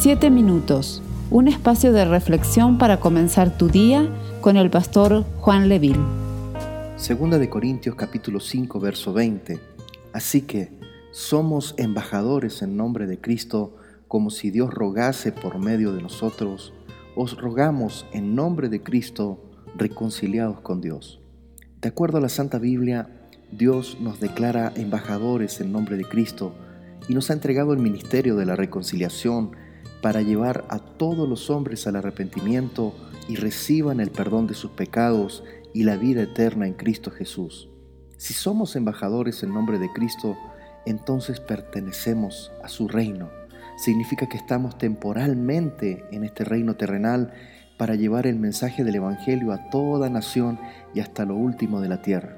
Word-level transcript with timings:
Siete 0.00 0.30
minutos, 0.30 1.02
un 1.28 1.48
espacio 1.48 1.92
de 1.92 2.04
reflexión 2.04 2.78
para 2.78 3.00
comenzar 3.00 3.58
tu 3.58 3.66
día 3.66 4.08
con 4.40 4.56
el 4.56 4.70
pastor 4.70 5.24
Juan 5.40 5.68
Leville. 5.68 5.98
Segunda 6.94 7.36
de 7.36 7.50
Corintios 7.50 7.96
capítulo 7.96 8.38
5 8.38 8.78
verso 8.78 9.12
20. 9.12 9.58
Así 10.12 10.42
que 10.42 10.70
somos 11.10 11.74
embajadores 11.78 12.62
en 12.62 12.76
nombre 12.76 13.08
de 13.08 13.20
Cristo, 13.20 13.74
como 14.06 14.30
si 14.30 14.52
Dios 14.52 14.72
rogase 14.72 15.32
por 15.32 15.58
medio 15.58 15.92
de 15.92 16.00
nosotros. 16.00 16.72
Os 17.16 17.36
rogamos 17.36 18.06
en 18.12 18.36
nombre 18.36 18.68
de 18.68 18.80
Cristo, 18.84 19.42
reconciliados 19.76 20.60
con 20.60 20.80
Dios. 20.80 21.20
De 21.82 21.88
acuerdo 21.88 22.18
a 22.18 22.20
la 22.20 22.28
Santa 22.28 22.60
Biblia, 22.60 23.28
Dios 23.50 23.98
nos 24.00 24.20
declara 24.20 24.72
embajadores 24.76 25.60
en 25.60 25.72
nombre 25.72 25.96
de 25.96 26.04
Cristo 26.04 26.54
y 27.08 27.14
nos 27.14 27.30
ha 27.30 27.32
entregado 27.32 27.72
el 27.72 27.80
ministerio 27.80 28.36
de 28.36 28.46
la 28.46 28.54
reconciliación 28.54 29.66
para 30.02 30.22
llevar 30.22 30.64
a 30.68 30.78
todos 30.78 31.28
los 31.28 31.50
hombres 31.50 31.86
al 31.86 31.96
arrepentimiento 31.96 32.94
y 33.28 33.36
reciban 33.36 34.00
el 34.00 34.10
perdón 34.10 34.46
de 34.46 34.54
sus 34.54 34.70
pecados 34.70 35.42
y 35.74 35.84
la 35.84 35.96
vida 35.96 36.22
eterna 36.22 36.66
en 36.66 36.74
Cristo 36.74 37.10
Jesús. 37.10 37.68
Si 38.16 38.34
somos 38.34 38.74
embajadores 38.76 39.42
en 39.42 39.52
nombre 39.52 39.78
de 39.78 39.92
Cristo, 39.92 40.36
entonces 40.86 41.40
pertenecemos 41.40 42.50
a 42.62 42.68
su 42.68 42.88
reino. 42.88 43.30
Significa 43.76 44.28
que 44.28 44.36
estamos 44.36 44.78
temporalmente 44.78 46.04
en 46.10 46.24
este 46.24 46.44
reino 46.44 46.74
terrenal 46.74 47.32
para 47.76 47.94
llevar 47.94 48.26
el 48.26 48.38
mensaje 48.38 48.82
del 48.82 48.96
Evangelio 48.96 49.52
a 49.52 49.70
toda 49.70 50.10
nación 50.10 50.58
y 50.94 51.00
hasta 51.00 51.24
lo 51.24 51.36
último 51.36 51.80
de 51.80 51.88
la 51.88 52.02
tierra. 52.02 52.36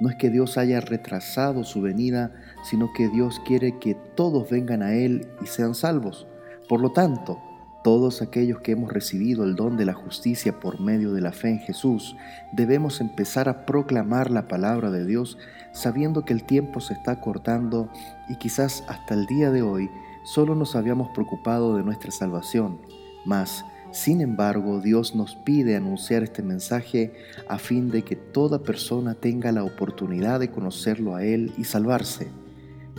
No 0.00 0.08
es 0.08 0.16
que 0.16 0.30
Dios 0.30 0.56
haya 0.56 0.80
retrasado 0.80 1.64
su 1.64 1.82
venida, 1.82 2.32
sino 2.62 2.92
que 2.92 3.08
Dios 3.08 3.40
quiere 3.44 3.78
que 3.78 3.94
todos 4.14 4.48
vengan 4.48 4.82
a 4.82 4.94
Él 4.94 5.28
y 5.42 5.46
sean 5.46 5.74
salvos. 5.74 6.26
Por 6.70 6.80
lo 6.80 6.92
tanto, 6.92 7.40
todos 7.82 8.22
aquellos 8.22 8.60
que 8.60 8.70
hemos 8.70 8.92
recibido 8.92 9.42
el 9.42 9.56
don 9.56 9.76
de 9.76 9.84
la 9.84 9.92
justicia 9.92 10.60
por 10.60 10.80
medio 10.80 11.12
de 11.12 11.20
la 11.20 11.32
fe 11.32 11.48
en 11.48 11.58
Jesús, 11.58 12.14
debemos 12.52 13.00
empezar 13.00 13.48
a 13.48 13.66
proclamar 13.66 14.30
la 14.30 14.46
palabra 14.46 14.92
de 14.92 15.04
Dios 15.04 15.36
sabiendo 15.72 16.24
que 16.24 16.32
el 16.32 16.44
tiempo 16.44 16.78
se 16.78 16.94
está 16.94 17.20
cortando 17.20 17.90
y 18.28 18.36
quizás 18.36 18.84
hasta 18.86 19.14
el 19.14 19.26
día 19.26 19.50
de 19.50 19.62
hoy 19.62 19.90
solo 20.22 20.54
nos 20.54 20.76
habíamos 20.76 21.08
preocupado 21.08 21.76
de 21.76 21.82
nuestra 21.82 22.12
salvación, 22.12 22.78
mas 23.24 23.64
sin 23.90 24.20
embargo, 24.20 24.78
Dios 24.78 25.16
nos 25.16 25.34
pide 25.34 25.74
anunciar 25.74 26.22
este 26.22 26.44
mensaje 26.44 27.12
a 27.48 27.58
fin 27.58 27.90
de 27.90 28.02
que 28.02 28.14
toda 28.14 28.60
persona 28.60 29.16
tenga 29.16 29.50
la 29.50 29.64
oportunidad 29.64 30.38
de 30.38 30.52
conocerlo 30.52 31.16
a 31.16 31.24
Él 31.24 31.52
y 31.58 31.64
salvarse, 31.64 32.28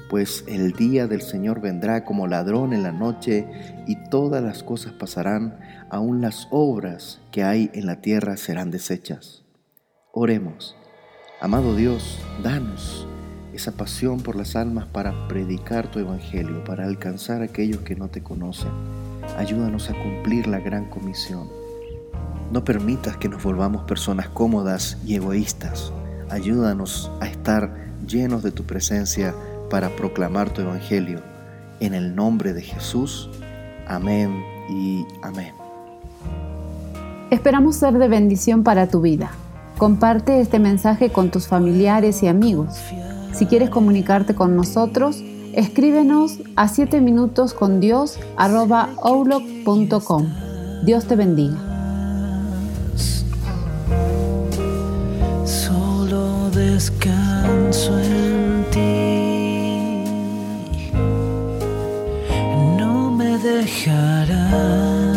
pues 0.09 0.43
el 0.47 0.73
día 0.73 1.07
del 1.07 1.21
Señor 1.21 1.61
vendrá 1.61 2.03
como 2.03 2.27
ladrón 2.27 2.73
en 2.73 2.83
la 2.83 2.91
noche 2.91 3.47
y 3.87 3.95
todas 4.09 4.43
las 4.43 4.63
cosas 4.63 4.93
pasarán, 4.93 5.59
aun 5.89 6.21
las 6.21 6.47
obras 6.51 7.21
que 7.31 7.43
hay 7.43 7.69
en 7.73 7.85
la 7.85 8.01
tierra 8.01 8.37
serán 8.37 8.71
deshechas. 8.71 9.43
Oremos. 10.11 10.75
Amado 11.39 11.75
Dios, 11.75 12.19
danos 12.43 13.07
esa 13.53 13.71
pasión 13.73 14.21
por 14.21 14.35
las 14.35 14.55
almas 14.55 14.85
para 14.87 15.27
predicar 15.27 15.89
tu 15.89 15.99
evangelio, 15.99 16.63
para 16.63 16.85
alcanzar 16.85 17.41
a 17.41 17.45
aquellos 17.45 17.81
que 17.81 17.95
no 17.95 18.09
te 18.09 18.21
conocen 18.21 18.71
Ayúdanos 19.37 19.89
a 19.89 19.93
cumplir 19.93 20.47
la 20.47 20.59
gran 20.59 20.85
comisión. 20.89 21.47
No 22.51 22.63
permitas 22.65 23.17
que 23.17 23.29
nos 23.29 23.43
volvamos 23.43 23.83
personas 23.83 24.27
cómodas 24.29 24.97
y 25.05 25.15
egoístas. 25.15 25.93
Ayúdanos 26.29 27.11
a 27.21 27.27
estar 27.27 27.91
llenos 28.05 28.43
de 28.43 28.51
tu 28.51 28.65
presencia 28.65 29.33
para 29.71 29.89
proclamar 29.95 30.51
tu 30.51 30.61
evangelio. 30.61 31.21
En 31.79 31.95
el 31.95 32.15
nombre 32.15 32.53
de 32.53 32.61
Jesús. 32.61 33.29
Amén 33.87 34.43
y 34.69 35.03
amén. 35.23 35.53
Esperamos 37.31 37.77
ser 37.77 37.97
de 37.97 38.07
bendición 38.07 38.63
para 38.63 38.85
tu 38.85 39.01
vida. 39.01 39.31
Comparte 39.79 40.41
este 40.41 40.59
mensaje 40.59 41.09
con 41.11 41.31
tus 41.31 41.47
familiares 41.47 42.21
y 42.21 42.27
amigos. 42.27 42.75
Si 43.33 43.47
quieres 43.47 43.71
comunicarte 43.71 44.35
con 44.35 44.55
nosotros, 44.55 45.23
Escríbenos 45.53 46.39
a 46.55 46.69
7 46.69 47.01
minutos 47.01 47.53
con 47.53 47.81
Dios 47.81 48.17
Dios 50.85 51.05
te 51.05 51.15
bendiga. 51.17 51.57
Solo 55.43 56.49
descanso 56.51 57.99
en 57.99 58.20
dejarás. 63.41 65.10